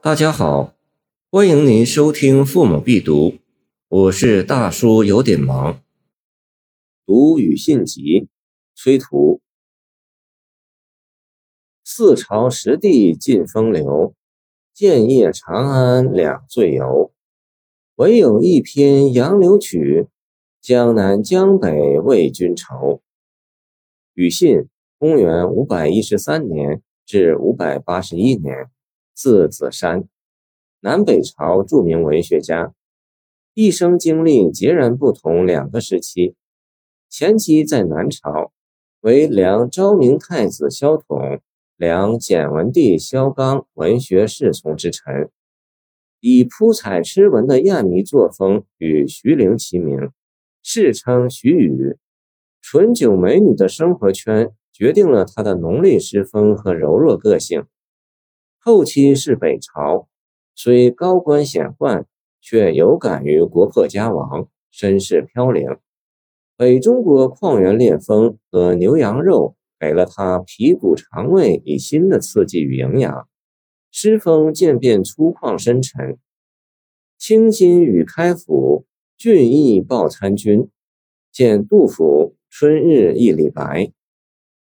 [0.00, 0.76] 大家好，
[1.28, 3.30] 欢迎您收听《父母必读》，
[3.88, 5.82] 我是大叔，有点忙。
[7.04, 8.28] 读与信集，
[8.76, 9.40] 崔涂。
[11.84, 14.14] 四朝十帝尽风流，
[14.72, 17.12] 建业长安两最游。
[17.96, 20.06] 唯有一篇杨柳曲，
[20.60, 23.02] 江南江北为君愁。
[24.14, 28.70] 与信，公元五百一十三年至五百八十一年，
[29.18, 30.04] 字子山，
[30.78, 32.72] 南北朝著名文学家，
[33.52, 36.36] 一生经历截然不同两个时期。
[37.10, 38.52] 前期在南朝，
[39.00, 41.40] 为梁昭明太子萧统、
[41.76, 45.28] 梁简文帝萧纲文学侍从之臣，
[46.20, 50.12] 以铺彩诗文的艳靡作风与徐陵齐名，
[50.62, 51.96] 世称徐语。
[52.62, 57.64] 醇酒美女的生活圈决定了他的浓烈诗风和柔弱个性。
[58.60, 60.08] 后期是北朝，
[60.54, 62.04] 虽高官显宦，
[62.40, 65.78] 却有感于国破家亡，身世飘零。
[66.56, 73.28] 北中国旷原烈风和牛羊肉给了他皮骨肠胃以新的刺激与营养，
[73.90, 76.18] 诗风渐变粗犷深沉。
[77.16, 80.68] 清新与开府，俊逸报参军。
[81.30, 83.62] 见杜甫《春日忆李白》。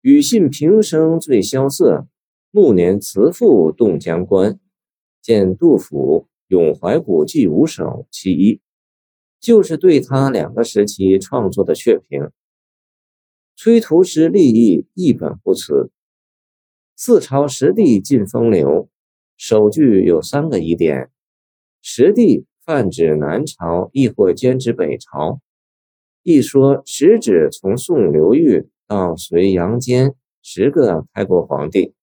[0.00, 2.06] 与信平生最萧瑟，
[2.50, 4.58] 暮年辞赋动江关。
[5.22, 8.60] 见杜甫《咏怀古迹五首》其一。
[9.38, 12.30] 就是对他两个时期创作的确评。
[13.54, 15.90] 崔涂诗立意一本不辞。
[16.96, 18.88] 四朝十帝尽风流，
[19.36, 21.10] 首句有三个疑点：
[21.82, 25.40] 十帝泛指南朝，亦或兼指北朝？
[26.22, 31.94] 一说实指从宋刘裕到隋杨坚十个开国皇帝。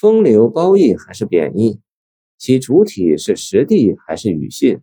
[0.00, 1.78] 风流褒义还是贬义？
[2.38, 4.80] 其主体是实地还是庾信？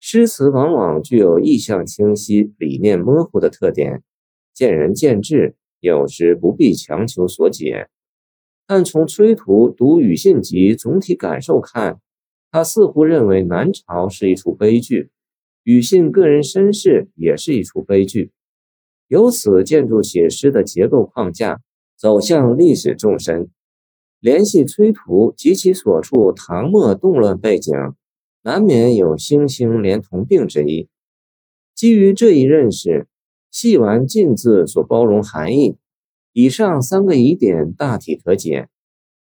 [0.00, 4.02] 诗词往往具有意象清晰、理念模糊的特点，
[4.54, 7.90] 见仁见智，有时不必强求所解。
[8.66, 12.00] 但从崔涂读庾信集总体感受看，
[12.50, 15.10] 他似乎认为南朝是一出悲剧，
[15.62, 18.32] 庾信个人身世也是一出悲剧，
[19.08, 21.60] 由此建筑起诗的结构框架，
[21.98, 23.50] 走向历史纵深，
[24.22, 27.74] 联系崔涂及其所处唐末动乱背景。
[28.44, 30.88] 难免有星星连同病之意。
[31.76, 33.06] 基于这一认识，
[33.52, 35.76] 细玩“晋”字所包容含义，
[36.32, 38.68] 以上三个疑点大体可解。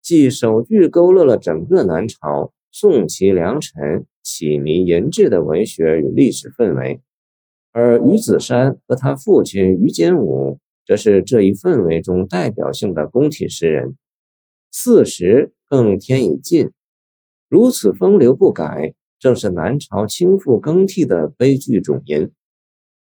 [0.02, 7.00] 即首句勾勒了整个南朝宋齐梁陈启明淫志的文学与历史氛围，
[7.70, 13.96] 而于子山和他父亲于坚武，则是这一氛围中代表性的宫体诗人。
[14.78, 16.70] 四时更添以晋。
[17.48, 22.30] 如此风流不改，正是南朝倾覆更替的悲剧种因。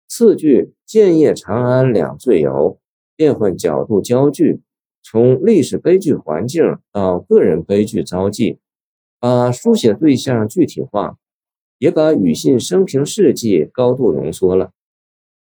[0.07, 2.79] 次句“建业长安两最游”，
[3.15, 4.61] 变换角度焦距，
[5.03, 8.57] 从历史悲剧环境到个人悲剧遭际，
[9.19, 11.19] 把书写对象具体化，
[11.77, 14.71] 也把庾信生平事迹高度浓缩了。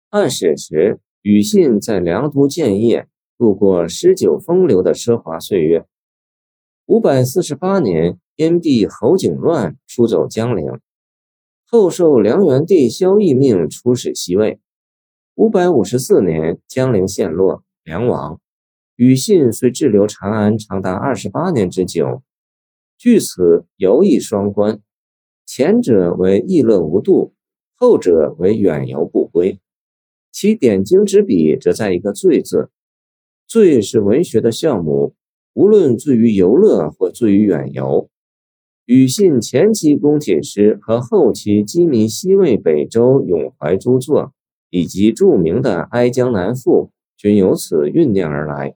[0.10, 5.86] 按史实，庾信在梁都建业度过诗酒风流的奢华岁月。
[6.90, 8.20] 五百四十八年。
[8.38, 10.80] 燕帝侯景乱出走江陵，
[11.68, 14.60] 后受梁元帝萧绎命出使西魏。
[15.36, 18.40] 五百五十四年，江陵陷落，梁亡。
[18.96, 22.24] 庾信虽滞留长安长达二十八年之久，
[22.98, 24.82] 据此游艺双关，
[25.46, 27.34] 前者为逸乐无度，
[27.76, 29.60] 后者为远游不归。
[30.32, 32.72] 其点睛之笔，则在一个“醉”字。
[33.46, 35.14] 醉是文学的项目，
[35.54, 38.10] 无论醉于游乐或醉于远游。
[38.86, 44.34] 庾信前期宫体诗和后期鸡鸣西魏北周咏怀诸作，
[44.70, 48.76] 以及著名的《哀江南赋》，均由此酝酿而来。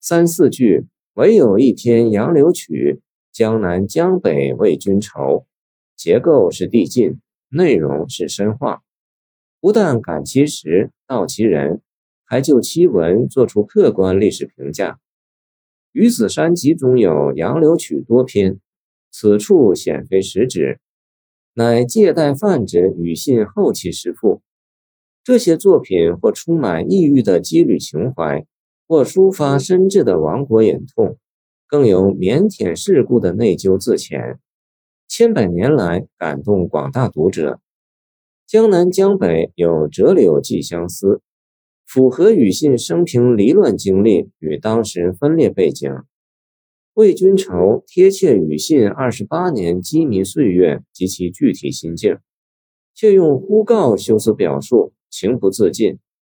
[0.00, 5.44] 三四句唯有一篇杨柳曲，江南江北为君愁，
[5.94, 7.20] 结构是递进，
[7.50, 8.82] 内容是深化，
[9.60, 11.82] 不但感其时，道其人，
[12.24, 14.98] 还就其文做出客观历史评价。
[15.92, 18.58] 于子山集中有杨柳曲多篇。
[19.12, 20.78] 此处显非实指，
[21.54, 24.40] 乃借代泛指庾信后期诗赋。
[25.24, 28.46] 这些作品或充满异域的羁旅情怀，
[28.86, 31.18] 或抒发深挚的亡国隐痛，
[31.66, 34.38] 更有腼腆世故的内疚自遣，
[35.08, 37.60] 千百年来感动广大读者。
[38.46, 41.20] 江南江北有折柳寄相思，
[41.92, 45.92] 符合庾信生平离乱经历与当时分裂背景。
[46.94, 52.18] 魏君愁贴切语信二十八年羁縻岁月及其具体心境，
[52.94, 55.98] 却用呼告修辞表述，情不自禁，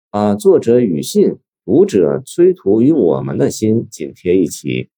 [0.08, 4.88] 把作者语信、读者崔涂与我们的心紧贴一起。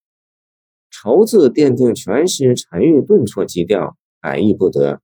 [0.90, 5.00] 愁字奠定全诗沉郁顿挫基调，改易不得。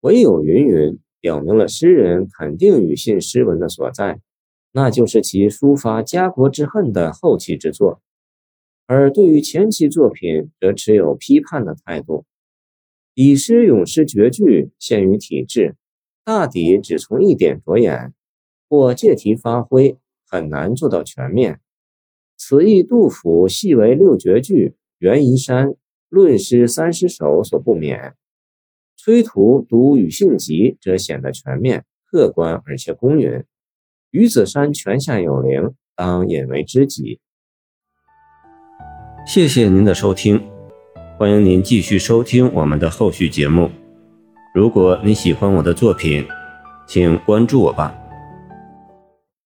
[0.00, 4.18] 唯有云云表明了诗人肯定语信诗文的所在，
[4.76, 8.00] 那就是其抒发家国之恨的后期之作；
[8.86, 12.26] 而对于前期作品，则持有批判的态度。
[13.14, 15.76] 以诗咏诗绝句限于体制，
[16.24, 18.12] 大抵只从一点着眼，
[18.68, 21.60] 或借题发挥，很难做到全面。
[22.36, 24.74] 此意杜甫系为六绝句。
[24.98, 25.74] 袁夷山
[26.08, 28.14] 论诗三十首所不免，
[28.96, 33.44] 崔涂读语信集则显得全面、客观而且公允。
[34.14, 37.18] 于子山泉下有灵，当引为知己。
[39.26, 40.40] 谢谢您的收听，
[41.18, 43.68] 欢迎您继续收听我们的后续节目。
[44.54, 46.24] 如果你喜欢我的作品，
[46.86, 47.92] 请关注我吧。